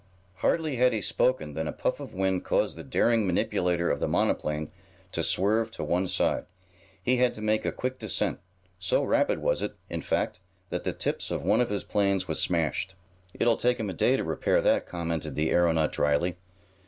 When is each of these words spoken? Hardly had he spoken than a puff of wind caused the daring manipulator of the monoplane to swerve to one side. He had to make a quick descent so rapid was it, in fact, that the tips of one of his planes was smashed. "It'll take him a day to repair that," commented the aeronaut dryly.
Hardly 0.37 0.77
had 0.77 0.93
he 0.93 0.99
spoken 1.01 1.53
than 1.53 1.67
a 1.67 1.71
puff 1.71 1.99
of 1.99 2.11
wind 2.11 2.43
caused 2.43 2.75
the 2.75 2.83
daring 2.83 3.27
manipulator 3.27 3.91
of 3.91 3.99
the 3.99 4.07
monoplane 4.07 4.71
to 5.11 5.21
swerve 5.21 5.69
to 5.69 5.83
one 5.83 6.07
side. 6.07 6.47
He 7.03 7.17
had 7.17 7.35
to 7.35 7.41
make 7.43 7.65
a 7.65 7.71
quick 7.71 7.99
descent 7.99 8.39
so 8.79 9.03
rapid 9.03 9.37
was 9.43 9.61
it, 9.61 9.75
in 9.91 10.01
fact, 10.01 10.39
that 10.71 10.85
the 10.85 10.93
tips 10.93 11.29
of 11.29 11.43
one 11.43 11.61
of 11.61 11.69
his 11.69 11.83
planes 11.83 12.27
was 12.27 12.41
smashed. 12.41 12.95
"It'll 13.35 13.57
take 13.57 13.79
him 13.79 13.91
a 13.91 13.93
day 13.93 14.17
to 14.17 14.23
repair 14.23 14.59
that," 14.59 14.87
commented 14.87 15.35
the 15.35 15.51
aeronaut 15.51 15.91
dryly. 15.91 16.37